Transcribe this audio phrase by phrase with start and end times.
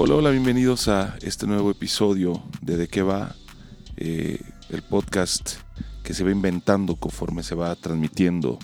[0.00, 3.34] Hola, hola, bienvenidos a este nuevo episodio de De qué va,
[3.96, 4.40] eh,
[4.70, 5.56] el podcast
[6.04, 8.60] que se va inventando conforme se va transmitiendo,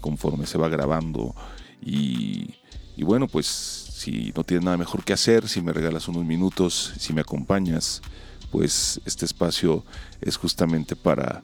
[0.00, 1.34] conforme se va grabando.
[1.82, 2.54] Y,
[2.96, 6.92] y bueno, pues si no tienes nada mejor que hacer, si me regalas unos minutos,
[6.96, 8.00] si me acompañas,
[8.52, 9.84] pues este espacio
[10.20, 11.42] es justamente para,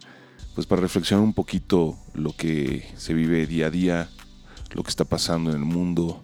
[0.55, 4.09] pues para reflexionar un poquito lo que se vive día a día,
[4.73, 6.23] lo que está pasando en el mundo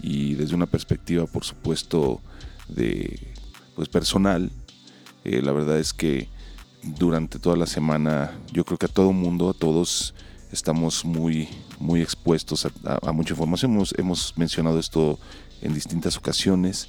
[0.00, 2.22] y desde una perspectiva, por supuesto,
[2.74, 3.34] de
[3.74, 4.50] pues personal.
[5.24, 6.28] Eh, la verdad es que
[6.82, 10.14] durante toda la semana, yo creo que a todo mundo, a todos
[10.52, 13.72] estamos muy, muy expuestos a, mucha información.
[13.72, 15.18] Hemos, hemos, mencionado esto
[15.62, 16.88] en distintas ocasiones.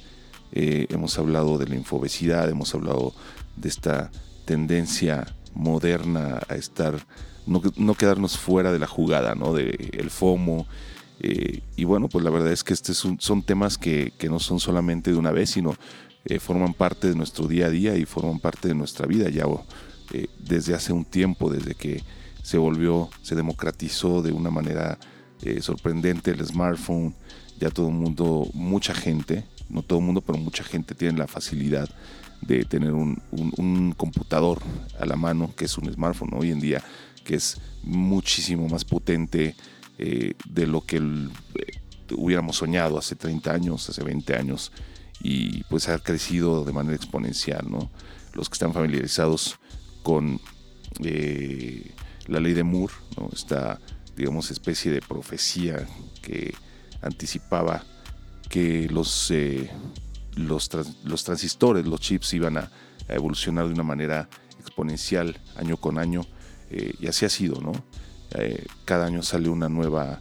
[0.52, 3.14] Eh, hemos hablado de la infobesidad, hemos hablado
[3.56, 4.10] de esta
[4.44, 7.06] tendencia moderna a estar,
[7.46, 9.52] no, no quedarnos fuera de la jugada, ¿no?
[9.52, 10.66] De el FOMO,
[11.24, 15.12] eh, y bueno, pues la verdad es que estos son, temas que, no son solamente
[15.12, 15.76] de una vez, sino
[16.24, 19.44] eh, forman parte de nuestro día a día y forman parte de nuestra vida ya
[20.12, 22.02] eh, desde hace un tiempo, desde que
[22.42, 24.98] se volvió, se democratizó de una manera
[25.60, 27.16] sorprendente el smartphone,
[27.58, 31.26] ya todo el mundo, mucha gente, no todo el mundo, pero mucha gente tiene la
[31.26, 31.88] facilidad
[32.40, 34.60] de tener un, un, computador
[35.00, 36.82] a la mano, que es un smartphone hoy en día,
[37.24, 39.56] que es muchísimo más potente,
[40.04, 41.80] eh, de lo que eh,
[42.16, 44.72] hubiéramos soñado hace 30 años, hace 20 años,
[45.20, 47.70] y pues ha crecido de manera exponencial.
[47.70, 47.88] ¿no?
[48.32, 49.60] Los que están familiarizados
[50.02, 50.40] con
[51.04, 51.94] eh,
[52.26, 53.30] la ley de Moore, ¿no?
[53.32, 53.78] esta
[54.16, 55.86] digamos especie de profecía
[56.20, 56.52] que
[57.00, 57.84] anticipaba
[58.50, 59.32] que los,
[60.34, 60.68] los,
[61.04, 62.72] los, transistores, los chips iban a,
[63.06, 66.22] evolucionar de una manera exponencial año con año,
[66.70, 67.72] y así ha sido, ¿no?
[68.34, 70.18] Eh, cada año sale una nueva,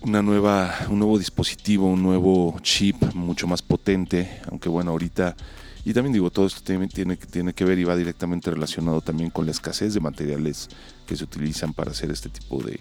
[0.00, 5.36] una nueva, un nuevo dispositivo, un nuevo chip mucho más potente, aunque bueno, ahorita,
[5.84, 9.30] y también digo, todo esto tiene, tiene, tiene que ver y va directamente relacionado también
[9.30, 10.68] con la escasez de materiales
[11.06, 12.80] que se utilizan para hacer este tipo de,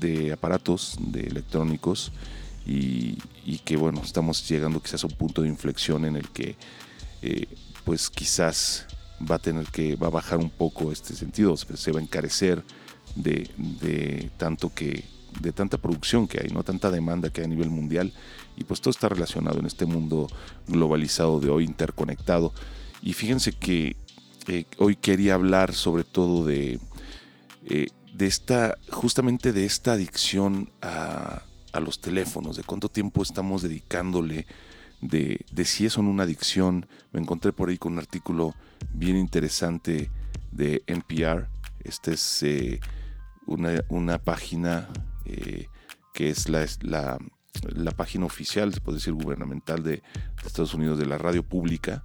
[0.00, 2.12] de, aparatos, de electrónicos,
[2.66, 3.16] y,
[3.64, 6.56] que bueno, estamos llegando quizás a un punto de inflexión en el que
[7.22, 7.46] eh,
[7.84, 8.86] pues quizás
[9.18, 12.62] va a tener que, va a bajar un poco este sentido, se va a encarecer
[13.18, 15.04] de, tanto que
[15.40, 18.12] de tanta producción que hay, no tanta demanda que hay a nivel mundial
[18.56, 20.28] y pues todo está relacionado en este mundo
[20.66, 22.52] globalizado de hoy interconectado.
[23.02, 23.96] Y fíjense que
[24.48, 26.80] eh, hoy quería hablar sobre todo de
[27.66, 31.42] eh, de esta justamente de esta adicción a,
[31.72, 34.46] a, los teléfonos de cuánto tiempo estamos dedicándole
[35.00, 36.86] de, de si son una adicción.
[37.12, 38.54] Me encontré por ahí con un artículo
[38.92, 40.10] bien interesante
[40.50, 41.46] de NPR
[41.88, 42.80] este es eh,
[43.48, 44.88] una, página
[45.24, 45.66] eh,
[46.14, 50.02] que es la, la, página oficial, se puede decir gubernamental de,
[50.44, 52.04] Estados Unidos, de la radio pública.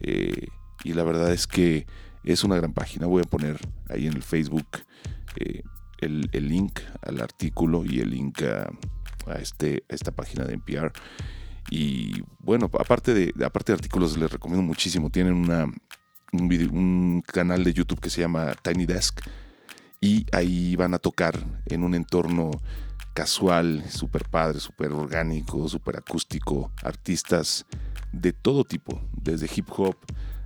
[0.00, 0.48] Eh,
[0.84, 1.86] y la verdad es que
[2.24, 3.06] es una gran página.
[3.06, 4.66] Voy a poner ahí en el Facebook
[5.36, 5.62] eh,
[5.98, 10.92] el, link al artículo y el link a, este, esta página de NPR.
[11.70, 15.10] Y bueno, aparte de, aparte de artículos, les recomiendo muchísimo.
[15.10, 15.64] Tienen una,
[16.32, 19.20] un, un canal de YouTube que se llama Tiny Desk
[20.02, 22.50] y ahí van a tocar en un entorno
[23.14, 27.64] casual, súper padre, súper orgánico, súper acústico, artistas
[28.12, 29.96] de todo tipo, desde hip hop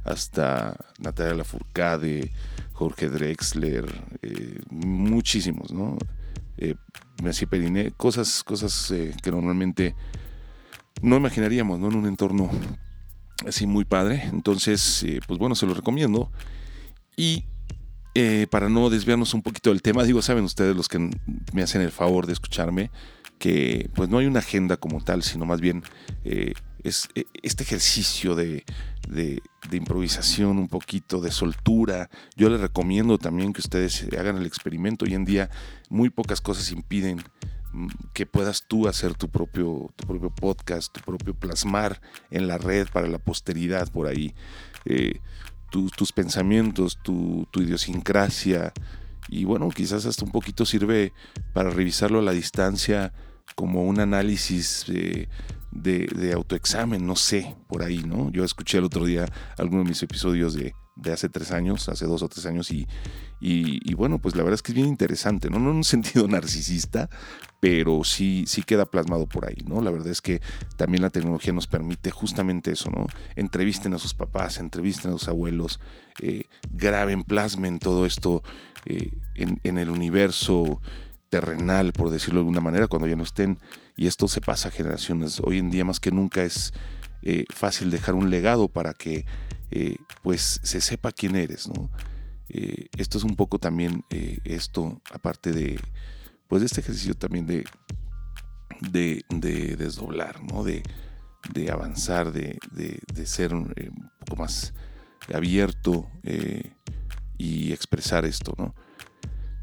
[0.05, 2.31] hasta Natalia Lafourcade,
[2.75, 3.87] Jorge Drexler,
[4.23, 5.97] eh, muchísimos, ¿no?
[6.59, 6.77] Eh,
[7.49, 9.95] Periné, cosas, cosas eh, que normalmente
[11.01, 11.89] no imaginaríamos, ¿no?
[11.89, 12.51] En un entorno
[13.47, 14.25] así muy padre.
[14.33, 16.31] Entonces, eh, pues bueno, se lo recomiendo.
[17.17, 17.45] Y
[18.19, 21.11] eh, para no desviarnos un poquito del tema, digo, saben ustedes los que
[21.53, 22.91] me hacen el favor de escucharme,
[23.39, 25.83] que pues no hay una agenda como tal, sino más bien
[26.25, 28.65] eh, es eh, este ejercicio de,
[29.07, 32.09] de, improvisación, un poquito de soltura.
[32.37, 35.05] Yo les recomiendo también que ustedes hagan el experimento.
[35.05, 35.51] Hoy en día
[35.91, 37.23] muy pocas cosas impiden
[37.75, 42.01] mm, que puedas tú hacer tu propio, tu propio podcast, tu propio plasmar
[42.31, 44.35] en la red para la posteridad por ahí
[45.71, 48.73] tus pensamientos, tu, idiosincrasia.
[49.29, 51.13] Y bueno, quizás hasta un poquito sirve
[51.53, 53.13] para revisarlo a la distancia
[53.55, 55.29] como un análisis de,
[55.73, 58.31] de, autoexamen, no sé, por ahí, ¿no?
[58.31, 59.27] Yo escuché el otro día
[59.59, 62.87] algunos de mis episodios de, de hace tres años, hace dos o tres años, y,
[63.41, 65.59] y, bueno, pues la verdad es que es bien interesante, ¿no?
[65.59, 67.09] No en un sentido narcisista,
[67.61, 69.81] pero sí, sí queda plasmado por ahí, ¿no?
[69.83, 70.41] La verdad es que
[70.77, 73.07] también la tecnología nos permite justamente eso, ¿no?
[73.37, 75.81] Entrevisten a sus papás, entrevisten a sus abuelos,
[76.21, 78.43] eh, graben, plasmen todo esto
[78.87, 80.81] eh, en, en el universo
[81.29, 83.59] terrenal, por decirlo de alguna manera, cuando ya no estén,
[83.97, 85.41] y esto se pasa a generaciones.
[85.41, 86.73] Hoy en día más que nunca es
[87.23, 89.25] eh, fácil dejar un legado para que
[89.71, 91.91] eh, pues se sepa quién eres, ¿no?
[92.49, 94.05] Eh, esto es un poco también
[94.45, 95.81] esto, aparte de
[96.49, 97.65] pues de este ejercicio también de,
[98.81, 100.41] de, desdoblar.
[100.65, 100.83] De,
[101.53, 103.75] de avanzar, de, de, ser un
[104.21, 104.75] poco más
[105.33, 106.09] abierto
[107.37, 108.75] y expresar esto, ¿no?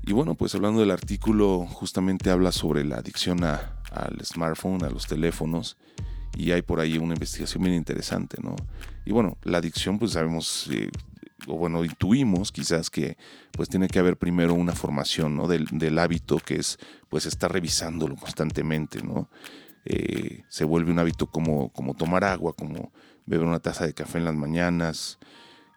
[0.05, 5.07] Y bueno, pues hablando del artículo, justamente habla sobre la adicción al smartphone, a los
[5.07, 5.77] teléfonos,
[6.35, 8.55] y hay por ahí una investigación bien interesante, ¿no?
[9.05, 10.89] Y bueno, la adicción, pues sabemos, eh,
[11.47, 13.17] o bueno, intuimos quizás que
[13.51, 15.47] pues tiene que haber primero una formación, ¿no?
[15.47, 16.77] Del, hábito que es
[17.09, 19.29] pues estar revisándolo constantemente, ¿no?
[19.85, 22.91] Eh, se vuelve un hábito como, como tomar agua, como
[23.25, 25.19] beber una taza de café en las mañanas,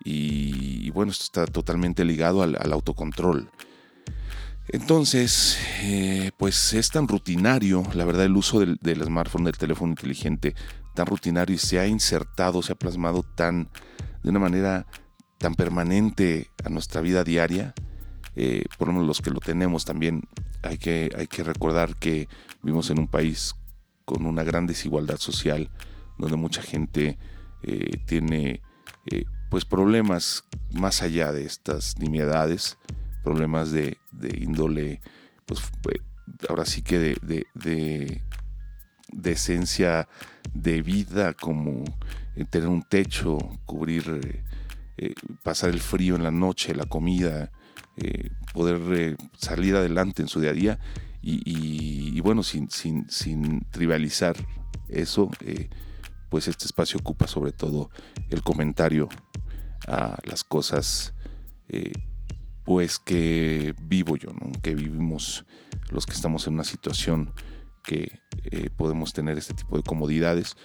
[0.04, 3.50] y, bueno, esto está totalmente ligado al, autocontrol.
[4.68, 10.54] Entonces, eh, pues es tan rutinario, la verdad, el uso del, smartphone, del teléfono inteligente,
[10.94, 13.68] tan rutinario y se ha insertado, se ha plasmado tan,
[14.24, 14.86] de una manera
[15.38, 17.74] tan permanente a nuestra vida diaria,
[18.34, 20.22] eh, por lo menos los que lo tenemos también,
[20.62, 22.28] hay que, hay que recordar que
[22.62, 23.54] vivimos en un país
[24.04, 25.70] con una gran desigualdad social,
[26.18, 27.18] donde mucha gente
[27.62, 28.62] eh, tiene
[29.48, 32.78] pues problemas más allá de estas nimiedades,
[33.26, 33.98] problemas de,
[34.38, 35.00] índole,
[35.46, 35.60] pues
[36.48, 40.08] ahora sí que de, de, esencia
[40.54, 41.82] de vida, como
[42.36, 44.44] eh, tener un techo, cubrir, eh,
[44.98, 47.50] eh, pasar el frío en la noche, la comida,
[48.54, 50.78] poder salir adelante en su día a día.
[51.20, 54.36] Y, bueno, sin, sin, sin, trivializar
[54.88, 55.28] eso,
[56.30, 57.90] pues este espacio ocupa sobre todo
[58.30, 59.08] el comentario
[59.88, 61.14] a las cosas
[62.66, 64.30] pues que vivo yo,
[64.60, 65.46] que vivimos
[65.90, 67.32] los que estamos en una situación
[67.84, 70.56] que eh, podemos tener este tipo de comodidades.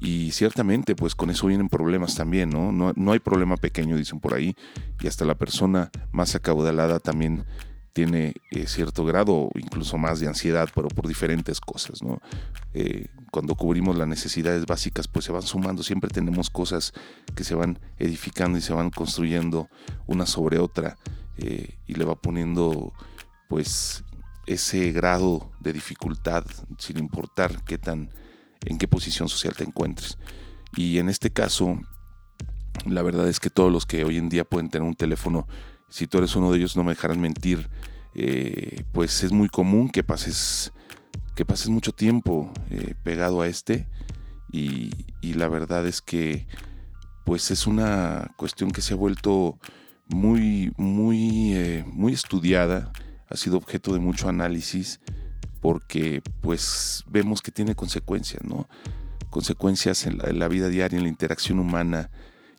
[0.00, 2.72] Y ciertamente, pues con eso vienen problemas también, ¿no?
[2.72, 4.56] No, no hay problema pequeño, dicen por ahí,
[5.00, 7.44] y hasta la persona más acaudalada también
[7.92, 12.20] tiene eh, cierto grado, incluso más de ansiedad, pero por diferentes cosas, ¿no?
[12.72, 16.92] Eh, cuando cubrimos las necesidades básicas, pues se van sumando, siempre tenemos cosas
[17.36, 19.68] que se van edificando y se van construyendo
[20.08, 20.96] una sobre otra
[21.38, 22.92] eh, y le va poniendo,
[23.48, 24.04] pues,
[24.46, 26.44] ese grado de dificultad,
[26.78, 28.10] sin importar qué tan,
[28.64, 30.18] en qué posición social te encuentres.
[30.76, 31.80] Y en este caso,
[32.86, 35.46] la verdad es que todos los que hoy en día pueden tener un teléfono
[35.94, 37.68] si tú eres uno de ellos, no me dejarán mentir,
[38.16, 40.72] eh, pues es muy común que pases,
[41.36, 43.86] que pases mucho tiempo eh, pegado a este
[44.50, 44.90] y,
[45.22, 46.48] la verdad es que
[47.24, 49.60] pues es una cuestión que se ha vuelto
[50.08, 52.92] muy, muy, eh, muy estudiada,
[53.28, 55.00] ha sido objeto de mucho análisis
[55.60, 58.68] porque pues vemos que tiene consecuencias, ¿no?
[59.30, 62.10] Consecuencias en la vida diaria, en la interacción humana,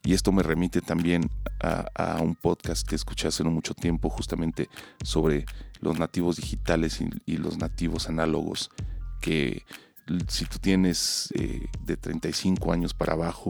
[0.05, 4.69] y esto me remite también a, un podcast que escuché hace no mucho tiempo justamente
[5.03, 5.45] sobre
[5.81, 8.69] los nativos digitales y, los nativos análogos,
[9.19, 9.65] que
[10.27, 13.49] si tú tienes eh, de 35 años para abajo,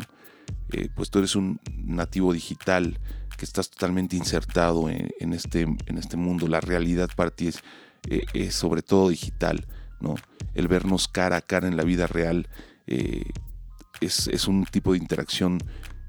[0.71, 2.99] eh, pues tú eres un nativo digital
[3.37, 6.47] que estás totalmente insertado en, este, en este mundo.
[6.47, 7.63] La realidad para ti es,
[8.09, 9.65] eh, sobre todo digital,
[9.99, 10.15] ¿no?
[10.53, 12.47] El vernos cara a cara en la vida real
[12.87, 15.59] es, es, un tipo de interacción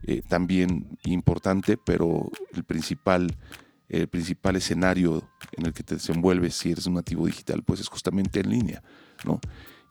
[0.06, 3.36] eh, también importante, pero el principal,
[3.88, 7.88] el principal escenario en el que te desenvuelves si eres un nativo digital, pues es
[7.88, 8.82] justamente en línea,
[9.24, 9.40] ¿no?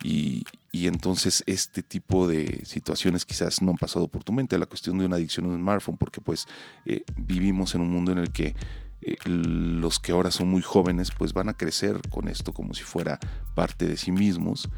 [0.03, 4.97] Y, entonces este tipo de situaciones quizás no han pasado por tu mente, la cuestión
[4.97, 6.47] de una adicción a un smartphone, porque pues
[6.85, 8.55] eh, vivimos en un mundo en el que
[9.01, 12.83] eh, los que ahora son muy jóvenes pues van a crecer con esto como si
[12.83, 13.19] fuera
[13.55, 14.69] parte de sí mismos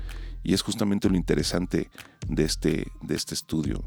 [0.48, 1.90] y es justamente lo interesante
[2.28, 3.84] de este, de este estudio,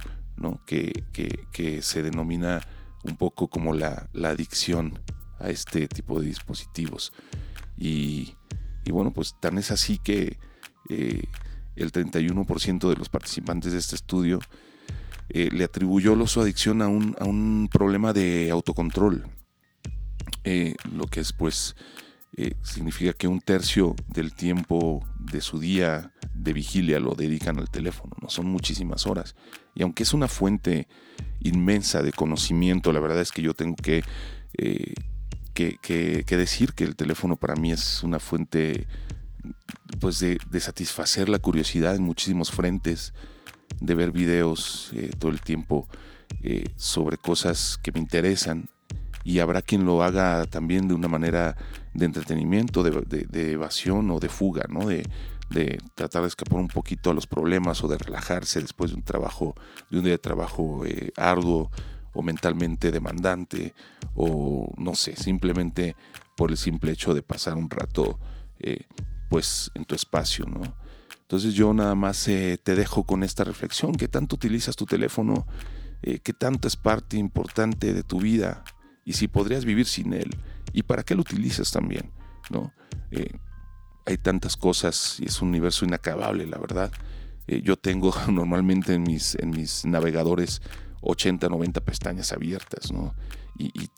[0.66, 2.60] que, se denomina
[3.02, 4.98] un poco como la, adicción
[5.38, 7.14] a este tipo de dispositivos.
[7.78, 8.34] Y,
[8.90, 10.36] bueno, pues tan es así que
[10.88, 11.24] eh,
[11.76, 14.40] el 31% de los participantes de este estudio
[15.28, 19.26] eh, le atribuyó su adicción a un, a un problema de autocontrol.
[20.44, 21.76] Eh, lo que es pues
[22.62, 28.16] significa que un tercio del tiempo de su día de vigilia lo dedican al teléfono,
[28.22, 29.34] no son muchísimas horas.
[29.74, 30.88] Y aunque es una fuente
[31.40, 34.04] inmensa de conocimiento, la verdad es que yo tengo que,
[35.52, 38.86] que, decir que el teléfono para mí es una fuente
[40.00, 43.12] pues de, satisfacer la curiosidad en muchísimos frentes,
[43.80, 45.88] de ver videos eh, todo el tiempo
[46.42, 48.68] eh, sobre cosas que me interesan
[49.24, 51.56] y habrá quien lo haga también de una manera
[51.92, 54.86] de entretenimiento, de, evasión o de fuga, ¿no?
[54.86, 55.06] De,
[55.96, 59.56] tratar de escapar un poquito a los problemas o de relajarse después de un trabajo,
[59.90, 61.72] de un día de trabajo eh, arduo
[62.12, 63.74] o mentalmente demandante
[64.14, 65.96] o no sé, simplemente
[66.36, 68.20] por el simple hecho de pasar un rato
[69.30, 70.60] pues en tu espacio, ¿no?
[71.22, 75.46] Entonces yo nada más eh, te dejo con esta reflexión, ¿qué tanto utilizas tu teléfono?
[76.02, 78.64] ¿Qué tanto es parte importante de tu vida?
[79.04, 80.30] y si podrías vivir sin él
[80.72, 82.12] y para qué lo utilizas también,
[82.48, 82.72] ¿no?
[83.10, 83.32] Eh,
[84.06, 86.92] hay tantas cosas y es un universo inacabable, la verdad.
[87.48, 90.62] Eh, yo tengo normalmente en mis, en mis navegadores
[91.00, 93.14] 80, 90 pestañas abiertas, ¿no?
[93.58, 93.90] Y,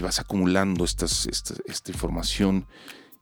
[0.00, 2.66] vas acumulando estas, esta, información.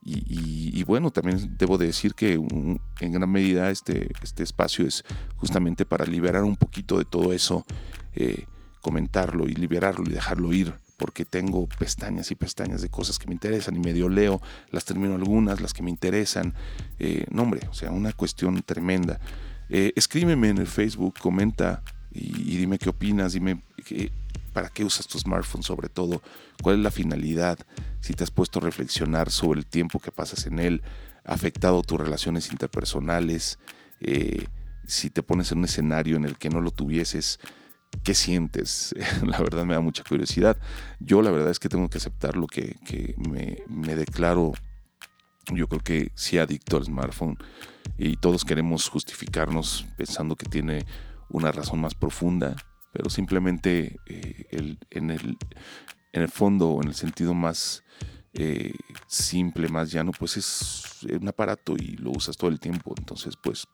[0.03, 5.05] Y, bueno, también debo de decir que en gran medida este, este espacio es
[5.37, 7.67] justamente para liberar un poquito de todo eso,
[8.15, 8.47] eh,
[8.81, 13.33] comentarlo y liberarlo y dejarlo ir porque tengo pestañas y pestañas de cosas que me
[13.33, 16.53] interesan y medio leo, las termino algunas, las que me interesan.
[16.99, 19.19] Eh, no, hombre, o sea, una cuestión tremenda.
[19.71, 23.63] Eh, escríbeme en el Facebook, comenta y, dime qué opinas, dime
[24.53, 26.23] para qué usas tu smartphone sobre todo,
[26.63, 27.59] cuál es la finalidad,
[28.01, 30.83] si te has puesto a reflexionar sobre el tiempo que pasas en él,
[31.25, 33.59] ha afectado tus relaciones interpersonales,
[34.01, 34.47] eh,
[34.87, 37.39] si te pones en un escenario en el que no lo tuvieses,
[38.05, 38.95] ¿Qué sientes?
[39.27, 40.57] La verdad me da mucha curiosidad.
[41.01, 42.77] Yo la verdad es que tengo que aceptar lo que,
[43.69, 44.53] me, declaro,
[45.53, 47.37] yo creo que sí adicto al smartphone
[47.99, 50.87] y todos queremos justificarnos pensando que tiene
[51.29, 52.57] una razón más profunda,
[52.93, 55.39] pero simplemente eh, en, el,
[56.13, 57.85] en el fondo o en el sentido más
[58.33, 58.75] eh,
[59.07, 62.95] simple, más llano, pues es un aparato y lo usas todo el tiempo.
[62.97, 63.67] Entonces, pues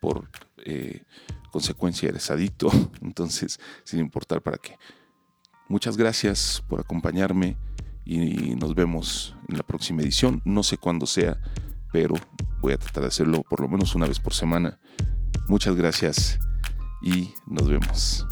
[0.00, 0.28] por
[0.64, 1.04] eh,
[1.50, 4.76] consecuencia eres adicto, entonces sin importar para qué.
[5.68, 7.56] Muchas gracias por acompañarme
[8.04, 10.42] y nos vemos en la próxima edición.
[10.44, 11.40] No sé cuándo sea,
[11.92, 12.14] pero
[12.60, 14.80] voy a tratar de hacerlo por lo menos una vez por semana.
[15.48, 16.38] Muchas gracias
[17.00, 18.26] y nos vemos.